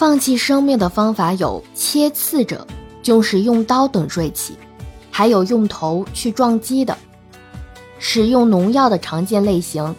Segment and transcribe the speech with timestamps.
[0.00, 2.66] 放弃生命的方法有切刺者，
[3.02, 4.54] 就是用刀等锐器；
[5.10, 6.96] 还有用头去撞击的。
[7.98, 9.94] 使用农药的常见类型：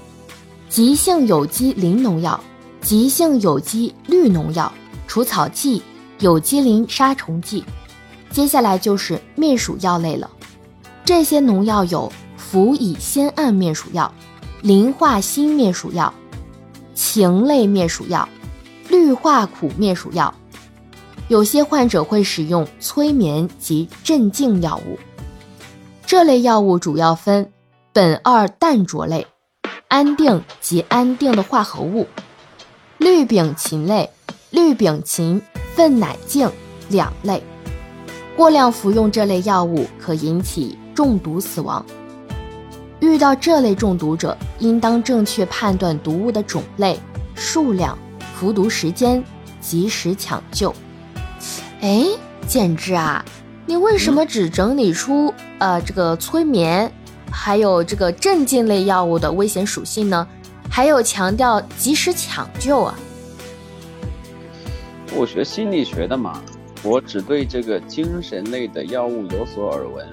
[0.68, 2.44] 急性有机磷农药、
[2.82, 4.74] 急性有机氯农药、
[5.06, 5.84] 除草剂、
[6.18, 7.64] 有机磷杀虫剂。
[8.32, 10.28] 接下来就是灭鼠药类了，
[11.06, 14.12] 这些农药有氟乙酰胺灭鼠药、
[14.64, 16.12] 磷化锌灭鼠药、
[16.96, 18.28] 氰类灭鼠药。
[19.14, 20.34] 化苦灭鼠药，
[21.28, 24.98] 有些患者会使用催眠及镇静药物。
[26.06, 27.52] 这类药物主要分
[27.94, 29.26] 苯二氮卓类、
[29.88, 32.06] 安定及安定的化合物、
[32.98, 34.10] 氯丙嗪类、
[34.50, 35.42] 氯丙嗪
[35.76, 36.50] 酚乃静
[36.90, 37.42] 两类。
[38.36, 41.86] 过量服用这类药物可引起中毒死亡。
[43.00, 47.00] 遇到这类中毒者，应当正确判断毒物的种类、
[47.36, 47.98] 数量。
[48.42, 49.24] 服毒时间，
[49.60, 50.74] 及时抢救。
[51.82, 52.08] 哎，
[52.48, 53.24] 简之啊，
[53.68, 56.92] 你为什么只整理出呃这个催眠，
[57.30, 60.28] 还有这个镇静类药物的危险属性呢？
[60.72, 62.96] 还有强调及时抢救啊？
[65.16, 66.42] 我学心理学的嘛，
[66.82, 70.12] 我只对这个精神类的药物有所耳闻，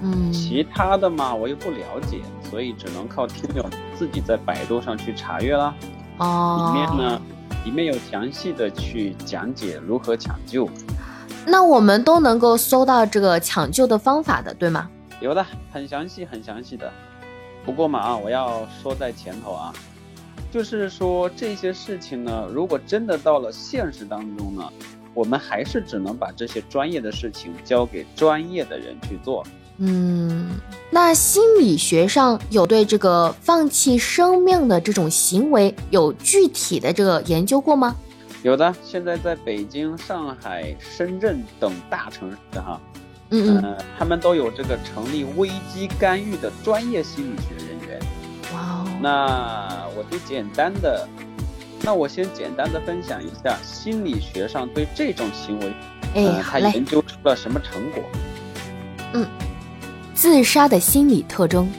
[0.00, 3.62] 嗯，其他的嘛我又不了解，所以只能靠听友
[3.98, 5.74] 自己在百度上去查阅啦。
[6.16, 7.20] 哦，里面呢。
[7.66, 10.68] 里面有详细的去讲解如何抢救，
[11.44, 14.88] 那我们都能够搜到这个抢救的方法的，对吗？
[15.20, 16.88] 有的，很详细，很详细的。
[17.64, 19.72] 不过嘛啊，我要说在前头啊，
[20.52, 24.72] 就是说这些事情呢，如果真的到了现实当中呢，
[25.12, 29.44] 我们还是只能把这些专业的事情交给专业的人去做。
[29.78, 30.58] 嗯，
[30.90, 37.94] 那心理学上有对这个放弃生命的这种行为有具体的这个研究过吗？
[38.42, 42.80] 有的，现在在北京、上海、深圳等大城市哈，
[43.30, 48.00] 嗯嗯，他们都有这个成立危机干预的专业心理学人员。
[48.54, 51.06] 哇哦，那我就简单的，
[51.82, 55.74] 那我先简单的分享一下心理学上对这种行为，
[56.14, 58.02] 哎，他研究出了什么成果？
[59.12, 59.26] 嗯。
[60.16, 61.70] 自杀的心理特征：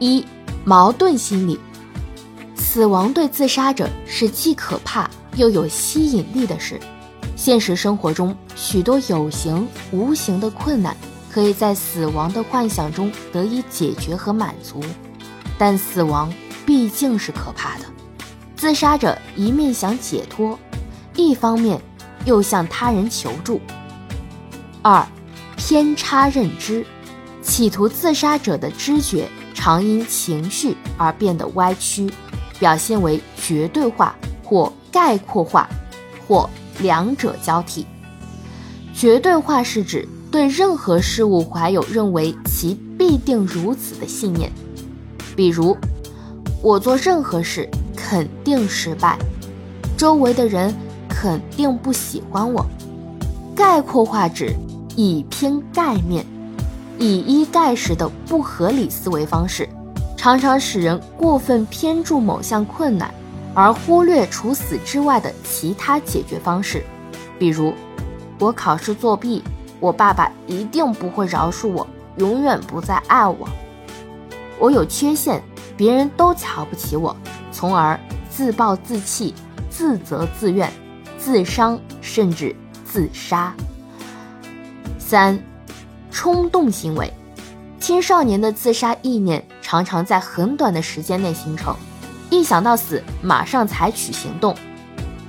[0.00, 0.22] 一、
[0.64, 1.56] 矛盾心理。
[2.56, 6.80] 死亡对自杀者是既可怕又有吸引力的事。
[7.36, 10.96] 现实生活中，许多有形、无形的困难
[11.30, 14.82] 可以在死亡的幻想中得以解决和满足，
[15.56, 16.30] 但死亡
[16.66, 17.84] 毕竟是可怕的。
[18.56, 20.58] 自杀者一面想解脱，
[21.14, 21.80] 一方面
[22.24, 23.60] 又向他人求助。
[24.82, 25.06] 二、
[25.56, 26.84] 偏差认知。
[27.46, 32.10] 企图自杀者的知觉常因情绪而变得歪曲，
[32.58, 35.68] 表现为绝对化或概括化，
[36.26, 37.86] 或两者交替。
[38.92, 44.50] 绝对化是指对任何事物怀有认为其必定如此的信念，
[45.36, 45.76] 比如
[46.60, 49.16] 我做任何事肯定失败，
[49.96, 50.74] 周围的人
[51.08, 52.66] 肯定不喜欢我。
[53.54, 54.52] 概括化指
[54.96, 56.26] 以偏概面。
[56.98, 59.68] 以一概十的不合理思维方式，
[60.16, 63.12] 常常使人过分偏注某项困难，
[63.54, 66.84] 而忽略除此之外的其他解决方式。
[67.38, 67.74] 比如，
[68.38, 69.42] 我考试作弊，
[69.78, 71.86] 我爸爸一定不会饶恕我，
[72.16, 73.46] 永远不再爱我。
[74.58, 75.42] 我有缺陷，
[75.76, 77.14] 别人都瞧不起我，
[77.52, 79.34] 从而自暴自弃、
[79.68, 80.72] 自责自怨、
[81.18, 83.54] 自伤，甚至自杀。
[84.98, 85.38] 三。
[86.16, 87.12] 冲动行为，
[87.78, 91.76] 青少年的自杀意念常常在很短的时间内形成，
[92.30, 94.56] 一想到死，马上采取行动。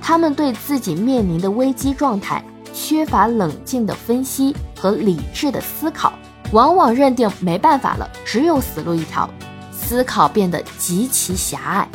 [0.00, 6.14] 他们对自己面临的危机状态缺乏冷静的分析和理智的思考，
[6.52, 9.28] 往往认定没办法了，只有死路一条，
[9.70, 11.88] 思考变得极其狭隘。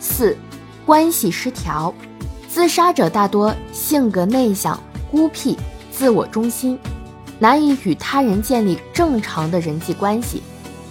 [0.00, 0.36] 四，
[0.84, 1.94] 关系失调，
[2.48, 4.76] 自杀者大多性格内向、
[5.12, 5.56] 孤僻、
[5.92, 6.76] 自我中心。
[7.38, 10.42] 难以与他人建立正常的人际关系，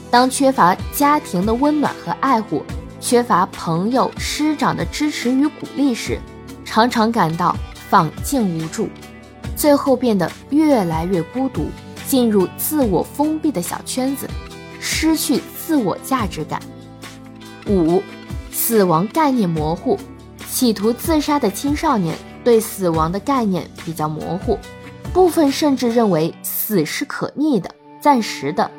[0.09, 2.63] 当缺乏家庭的温暖和爱护，
[2.99, 6.19] 缺乏朋友师长的支持与鼓励时，
[6.63, 7.55] 常常感到
[7.89, 8.87] 访境无助，
[9.55, 11.67] 最后变得越来越孤独，
[12.07, 14.27] 进入自我封闭的小圈子，
[14.79, 16.61] 失去自我价值感。
[17.67, 18.01] 五，
[18.51, 19.99] 死亡概念模糊，
[20.49, 24.57] 企图自杀的青少年对死亡的概念比较模糊。
[25.13, 27.69] 部分甚至认为死是可逆的、
[27.99, 28.69] 暂时的，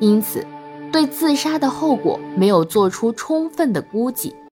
[0.00, 0.44] 因此
[0.90, 4.34] 对自杀的后果没有做出充分的估计。